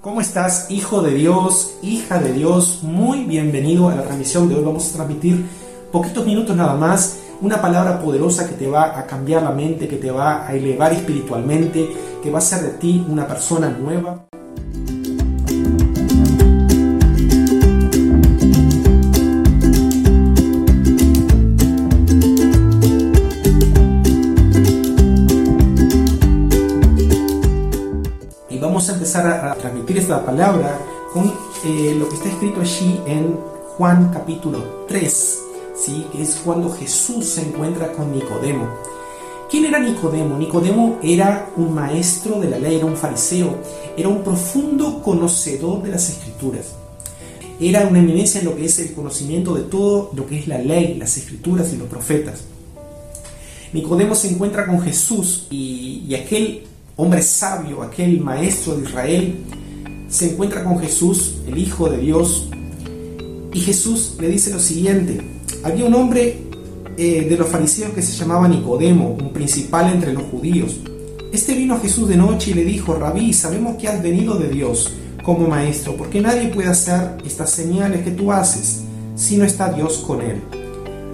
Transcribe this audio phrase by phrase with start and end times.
[0.00, 2.78] ¿Cómo estás, hijo de Dios, hija de Dios?
[2.82, 4.64] Muy bienvenido a la transmisión de hoy.
[4.64, 5.44] Vamos a transmitir
[5.92, 9.96] poquitos minutos nada más una palabra poderosa que te va a cambiar la mente, que
[9.96, 11.86] te va a elevar espiritualmente,
[12.22, 14.29] que va a hacer de ti una persona nueva.
[30.10, 30.76] Esta palabra
[31.12, 31.32] con
[31.64, 33.38] eh, lo que está escrito allí en
[33.76, 35.38] Juan capítulo 3,
[35.76, 36.04] ¿sí?
[36.10, 38.66] que es cuando Jesús se encuentra con Nicodemo.
[39.48, 40.36] ¿Quién era Nicodemo?
[40.36, 43.58] Nicodemo era un maestro de la ley, era un fariseo,
[43.96, 46.74] era un profundo conocedor de las escrituras.
[47.60, 50.58] Era una eminencia en lo que es el conocimiento de todo lo que es la
[50.58, 52.40] ley, las escrituras y los profetas.
[53.72, 56.64] Nicodemo se encuentra con Jesús y, y aquel
[56.96, 59.44] hombre sabio, aquel maestro de Israel,
[60.10, 62.48] se encuentra con Jesús, el Hijo de Dios,
[63.52, 65.20] y Jesús le dice lo siguiente,
[65.62, 66.38] había un hombre
[66.96, 70.80] eh, de los fariseos que se llamaba Nicodemo, un principal entre los judíos.
[71.32, 74.48] Este vino a Jesús de noche y le dijo, Rabí, sabemos que has venido de
[74.48, 78.82] Dios como maestro, porque nadie puede hacer estas señales que tú haces
[79.14, 80.40] si no está Dios con él.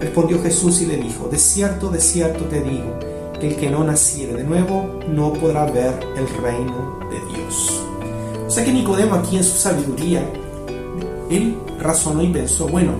[0.00, 2.98] Respondió Jesús y le dijo, de cierto, de cierto te digo,
[3.40, 7.91] el que no naciere de nuevo no podrá ver el reino de Dios.
[8.52, 10.30] Sea que Nicodemo aquí en su sabiduría,
[11.30, 12.92] él razonó y pensó, bueno,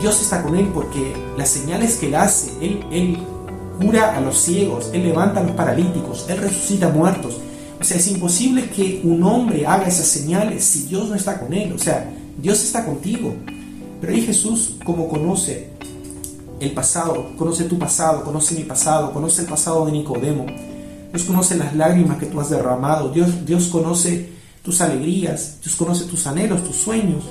[0.00, 3.18] Dios está con él porque las señales que él hace, él, él
[3.78, 7.36] cura a los ciegos, él levanta a los paralíticos, él resucita muertos.
[7.78, 11.52] O sea, es imposible que un hombre haga esas señales si Dios no está con
[11.52, 11.70] él.
[11.74, 13.34] O sea, Dios está contigo.
[14.00, 15.68] Pero ahí Jesús, como conoce
[16.58, 20.46] el pasado, conoce tu pasado, conoce mi pasado, conoce el pasado de Nicodemo.
[21.12, 24.30] Dios conoce las lágrimas que tú has derramado, Dios, Dios conoce
[24.62, 27.24] tus alegrías, Dios conoce tus anhelos, tus sueños,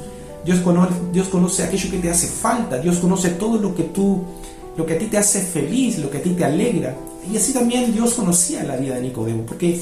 [0.46, 4.24] Dios conoce, Dios conoce aquello que te hace falta, Dios conoce todo lo que tú,
[4.78, 6.96] lo que a ti te hace feliz, lo que a ti te alegra.
[7.32, 9.82] Y así también Dios conocía la vida de Nicodemo, porque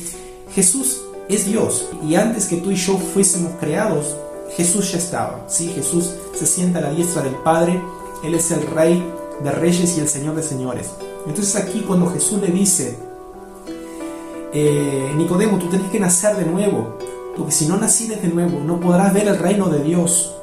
[0.53, 4.15] Jesús es Dios y antes que tú y yo fuésemos creados,
[4.55, 5.45] Jesús ya estaba.
[5.47, 5.71] ¿sí?
[5.75, 7.81] Jesús se sienta a la diestra del Padre,
[8.23, 9.03] Él es el Rey
[9.43, 10.91] de reyes y el Señor de señores.
[11.27, 12.97] Entonces aquí cuando Jesús le dice,
[14.53, 16.97] eh, Nicodemo, tú tienes que nacer de nuevo,
[17.35, 20.33] porque si no nacieres de nuevo no podrás ver el reino de Dios.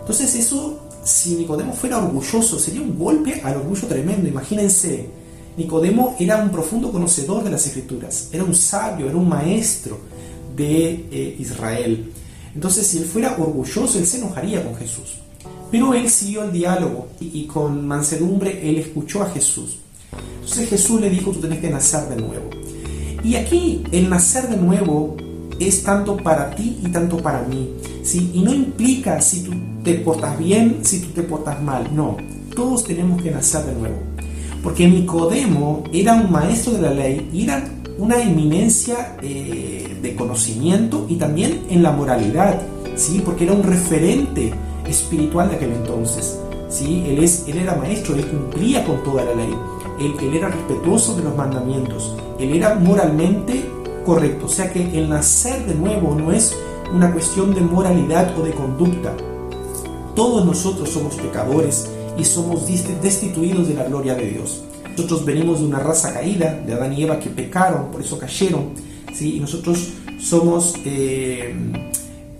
[0.00, 4.28] Entonces eso, si Nicodemo fuera orgulloso, sería un golpe al orgullo tremendo.
[4.28, 5.08] Imagínense,
[5.56, 9.98] Nicodemo era un profundo conocedor de las escrituras, era un sabio, era un maestro
[10.54, 12.12] de eh, Israel.
[12.54, 15.18] Entonces si él fuera orgulloso, él se enojaría con Jesús.
[15.70, 19.78] Pero él siguió el diálogo y, con mansedumbre él escuchó a Jesús.
[20.40, 22.50] Entonces Jesús le dijo, tú tienes que nacer de nuevo.
[23.24, 25.16] Y aquí el nacer de nuevo
[25.58, 27.70] es tanto para ti y tanto para mí.
[28.02, 28.30] ¿sí?
[28.34, 31.94] Y no implica si tú te portas bien, si tú te portas mal.
[31.94, 32.16] No,
[32.54, 33.96] todos tenemos que nacer de nuevo.
[34.62, 37.64] Porque Nicodemo era un maestro de la ley era
[37.98, 42.60] una eminencia eh, de conocimiento y también en la moralidad.
[42.96, 43.22] ¿sí?
[43.24, 44.52] Porque era un referente
[44.86, 46.38] espiritual de aquel entonces.
[46.68, 47.04] ¿sí?
[47.06, 49.54] Él, es, él era maestro, él cumplía con toda la ley,
[49.98, 53.64] él, era respetuoso de los mandamientos, él era moralmente
[54.04, 54.46] correcto.
[54.46, 56.56] O sea que el nacer de nuevo no es
[56.94, 59.14] una cuestión de moralidad o de conducta.
[60.14, 64.62] Todos nosotros somos pecadores y somos destituidos de la gloria de Dios.
[64.90, 68.70] Nosotros venimos de una raza caída, de Adán y Eva que pecaron, por eso cayeron.
[69.12, 69.36] ¿sí?
[69.36, 71.54] Y nosotros somos, eh,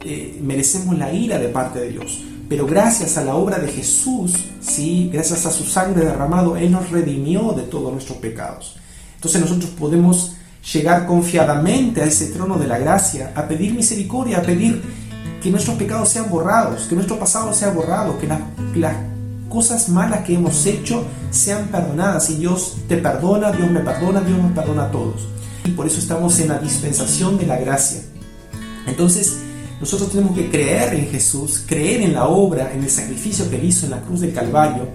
[0.05, 2.23] eh, merecemos la ira de parte de Dios.
[2.49, 5.11] Pero gracias a la obra de Jesús, ¿sí?
[5.13, 8.77] gracias a su sangre derramado, Él nos redimió de todos nuestros pecados.
[9.17, 10.37] Entonces nosotros podemos
[10.73, 14.83] llegar confiadamente a ese trono de la gracia, a pedir misericordia, a pedir
[15.43, 18.29] que nuestros pecados sean borrados, que nuestro pasado sea borrado, que,
[18.79, 18.97] las
[19.49, 22.31] cosas malas que hemos hecho sean perdonadas.
[22.31, 25.29] Y Dios te perdona, Dios me perdona, Dios nos perdona a todos.
[25.65, 28.03] Y por eso estamos en la dispensación de la gracia.
[28.87, 29.39] Entonces,
[29.81, 33.65] nosotros tenemos que creer en Jesús, creer en la obra, en el sacrificio que él
[33.65, 34.89] hizo en la cruz del Calvario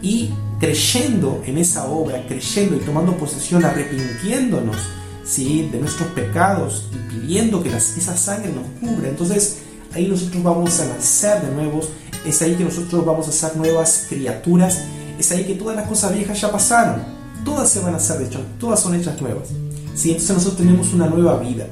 [0.00, 4.76] y creyendo en esa obra, creyendo y tomando posesión, arrepintiéndonos
[5.24, 5.68] ¿sí?
[5.70, 9.08] de nuestros pecados y pidiendo que esa sangre nos cubra.
[9.08, 9.58] Entonces
[9.94, 11.80] ahí nosotros vamos a nacer de nuevo,
[12.24, 14.84] es ahí que nosotros vamos a ser nuevas criaturas,
[15.18, 17.02] es ahí que todas las cosas viejas ya pasaron,
[17.44, 19.48] todas se van a ser hechas, todas son hechas nuevas.
[19.94, 20.12] ¿sí?
[20.12, 21.66] Entonces nosotros tenemos una nueva vida.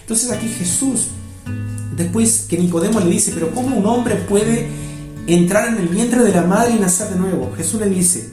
[0.00, 1.08] Entonces aquí Jesús
[1.96, 4.68] Después que Nicodemo le dice, pero ¿cómo un hombre puede
[5.26, 7.52] entrar en el vientre de la madre y nacer de nuevo?
[7.56, 8.30] Jesús le dice,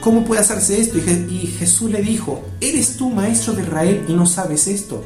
[0.00, 0.98] ¿cómo puede hacerse esto?
[0.98, 5.02] Y, Jesús le dijo, ¿eres tú maestro de Israel y no sabes esto?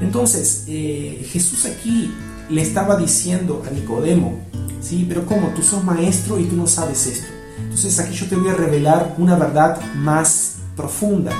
[0.00, 2.12] Entonces, eh, Jesús aquí
[2.48, 4.38] le estaba diciendo a Nicodemo,
[4.80, 5.06] ¿sí?
[5.08, 5.48] Pero ¿cómo?
[5.54, 7.26] Tú sos maestro y tú no sabes esto.
[7.58, 11.32] Entonces aquí yo te voy a revelar una verdad más profunda.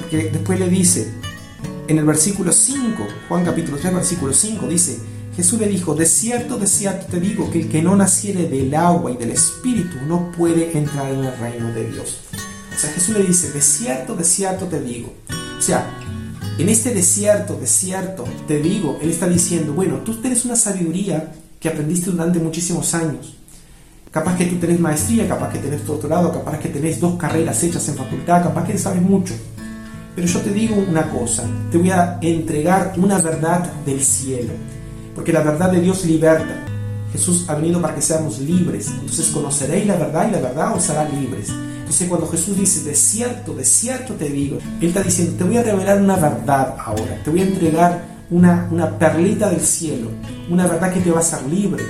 [0.00, 1.12] Porque después le dice,
[1.88, 4.98] en el versículo 5, Juan capítulo 3, versículo 5, dice,
[5.34, 8.74] Jesús le dijo, de cierto, de cierto te digo que el que no naciere del
[8.74, 12.20] agua y del espíritu no puede entrar en el reino de Dios.
[12.74, 15.12] O sea, Jesús le dice, de cierto, de cierto te digo.
[15.58, 15.90] O sea,
[16.58, 21.68] en este desierto, desierto, te digo, Él está diciendo, bueno, tú tienes una sabiduría que
[21.68, 23.38] aprendiste durante muchísimos años.
[24.10, 27.88] Capaz que tú tenés maestría, capaz que tenés doctorado, capaz que tenés dos carreras hechas
[27.88, 29.34] en facultad, capaz que sabes mucho.
[30.14, 34.52] Pero yo te digo una cosa, te voy a entregar una verdad del cielo,
[35.14, 36.66] porque la verdad de Dios liberta.
[37.12, 40.88] Jesús ha venido para que seamos libres, entonces conoceréis la verdad y la verdad os
[40.90, 41.48] hará libres.
[41.50, 45.56] Entonces cuando Jesús dice, de cierto, de cierto te digo, Él está diciendo, te voy
[45.56, 50.10] a revelar una verdad ahora, te voy a entregar una, una perlita del cielo,
[50.50, 51.84] una verdad que te va a hacer libre,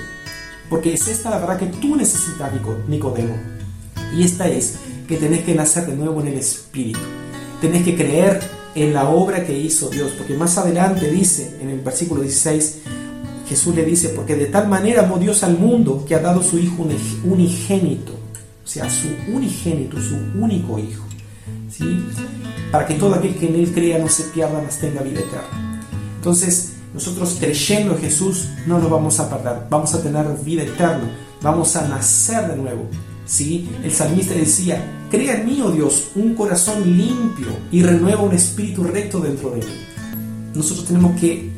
[0.69, 2.53] porque es esta la verdad que tú necesitas,
[2.89, 3.35] Nicodemo.
[4.17, 4.77] Y esta es
[5.07, 7.01] que tenés que nacer de nuevo en el Espíritu
[7.63, 8.41] tenés que creer
[8.75, 12.79] en la obra que hizo Dios, porque más adelante dice, en el versículo 16,
[13.49, 16.59] Jesús le dice, porque de tal manera amó Dios al mundo que ha dado su
[16.59, 16.85] Hijo
[17.25, 21.05] unigénito, o sea, su unigénito, su único Hijo,
[21.71, 22.05] ¿sí?
[22.73, 25.81] para que todo aquel que en Él crea no se pierda, mas tenga vida eterna.
[26.17, 31.17] Entonces, nosotros creyendo en Jesús no nos vamos a perder, vamos a tener vida eterna,
[31.41, 32.89] vamos a nacer de nuevo.
[33.25, 33.69] ¿Sí?
[33.83, 38.85] El salmista decía, crea en mí, oh Dios, un corazón limpio y renueva un espíritu
[38.85, 39.73] recto dentro de mí.
[40.55, 41.51] Nosotros tenemos que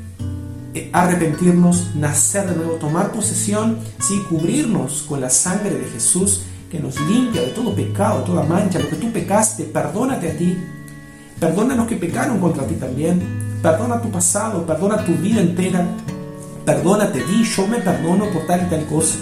[0.74, 4.20] eh, arrepentirnos, nacer de nuevo, tomar posesión, ¿sí?
[4.28, 8.80] cubrirnos con la sangre de Jesús que nos limpia de todo pecado, de toda mancha.
[8.80, 10.56] Lo que tú pecaste, perdónate a ti.
[11.38, 13.22] Perdona a los que pecaron contra ti también.
[13.62, 15.86] Perdona tu pasado, perdona tu vida entera.
[16.64, 19.18] Perdónate, di, yo me perdono por tal y tal cosa.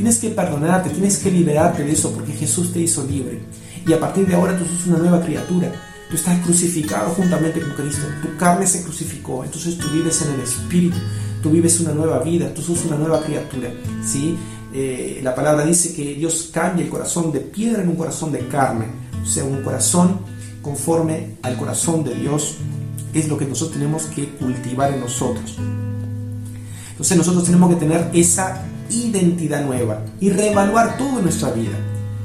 [0.00, 3.38] Tienes que perdonarte, tienes que liberarte de eso porque Jesús te hizo libre.
[3.86, 5.70] Y a partir de ahora tú sos una nueva criatura.
[6.08, 8.06] Tú estás crucificado juntamente con Cristo.
[8.22, 9.44] Tu carne se crucificó.
[9.44, 10.96] Entonces tú vives en el Espíritu.
[11.42, 12.54] Tú vives una nueva vida.
[12.54, 13.68] Tú sos una nueva criatura.
[14.02, 14.38] ¿sí?
[14.72, 18.48] Eh, la palabra dice que Dios cambia el corazón de piedra en un corazón de
[18.48, 18.86] carne.
[19.22, 20.20] O sea, un corazón
[20.62, 22.54] conforme al corazón de Dios
[23.12, 25.58] es lo que nosotros tenemos que cultivar en nosotros.
[26.92, 31.76] Entonces nosotros tenemos que tener esa identidad nueva y reevaluar toda nuestra vida.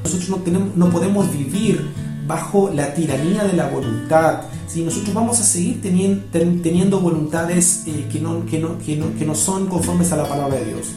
[0.04, 1.84] Nosotros no, tenemos, no podemos vivir
[2.26, 4.42] bajo la tiranía de la voluntad.
[4.66, 9.16] Si nosotros vamos a seguir teniendo, teniendo voluntades eh, que, no, que, no, que, no,
[9.16, 10.88] que, no, son conformes a la palabra de Dios.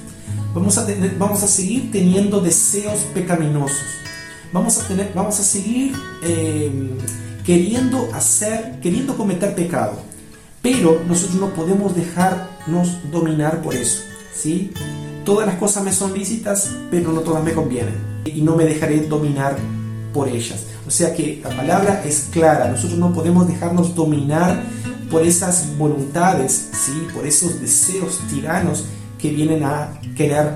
[0.54, 3.86] Vamos a, tener, vamos a seguir teniendo deseos pecaminosos.
[4.52, 5.94] Vamos a, tener, vamos a seguir
[6.24, 6.98] eh,
[7.46, 9.94] queriendo hacer, queriendo cometer pecado.
[10.62, 14.02] Pero nosotros no podemos dejarnos dominar por eso.
[14.34, 14.72] ¿sí?
[15.30, 17.94] Todas las cosas me son lícitas, pero no todas me convienen.
[18.26, 19.58] Y no me dejaré dominar
[20.12, 20.64] por ellas.
[20.88, 22.68] O sea que la palabra es clara.
[22.68, 24.64] Nosotros no podemos dejarnos dominar
[25.12, 27.08] por esas voluntades, ¿sí?
[27.14, 28.86] por esos deseos tiranos
[29.20, 30.52] que vienen a querer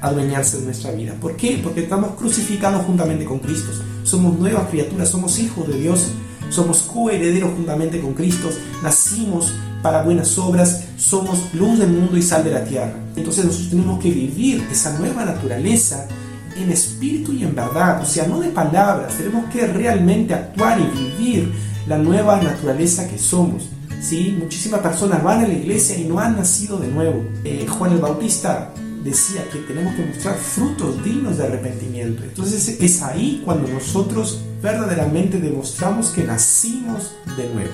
[0.00, 1.14] adueñarse de nuestra vida.
[1.20, 1.60] ¿Por qué?
[1.62, 3.70] Porque estamos crucificados juntamente con Cristo.
[4.02, 6.08] Somos nuevas criaturas, somos hijos de Dios,
[6.50, 8.50] somos coherederos juntamente con Cristo,
[8.82, 9.52] nacimos
[9.82, 12.94] para buenas obras, somos luz del mundo y sal de la tierra.
[13.14, 16.08] Entonces nosotros tenemos que vivir esa nueva naturaleza
[16.56, 20.98] en espíritu y en verdad, o sea, no de palabras, tenemos que realmente actuar y
[20.98, 21.52] vivir
[21.86, 23.68] la nueva naturaleza que somos.
[24.00, 24.36] ¿sí?
[24.38, 27.24] Muchísimas personas van a la iglesia y no han nacido de nuevo.
[27.44, 28.72] Eh, Juan el Bautista
[29.04, 32.24] decía que tenemos que mostrar frutos dignos de arrepentimiento.
[32.24, 37.70] Entonces es ahí cuando nosotros verdaderamente demostramos que nacimos de nuevo.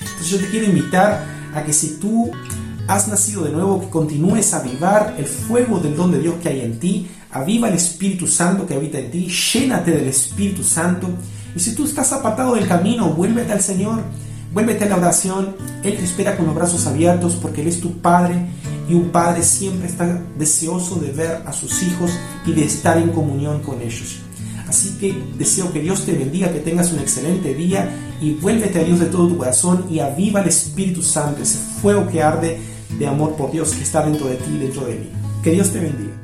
[0.00, 1.22] Entonces yo te quiero invitar
[1.54, 2.30] a que si tú
[2.88, 6.48] has nacido de nuevo, que continúes a avivar el fuego del don de Dios que
[6.48, 11.10] hay en ti, aviva el Espíritu Santo que habita en ti, llénate del Espíritu Santo.
[11.54, 14.00] Y si tú estás apartado del camino, vuélvete al Señor,
[14.54, 15.54] vuélvete a la oración.
[15.82, 18.46] Él te espera con los brazos abiertos porque Él es tu Padre
[18.88, 22.10] y un Padre siempre está deseoso de ver a sus hijos
[22.46, 24.22] y de estar en comunión con ellos.
[24.72, 28.84] Así que deseo que Dios te bendiga, que tengas un excelente día y vuélvete a
[28.84, 32.58] Dios de todo tu corazón y aviva el Espíritu Santo, ese fuego que arde
[32.98, 35.10] de amor por Dios que está dentro de ti y dentro de mí.
[35.42, 36.21] Que Dios te bendiga.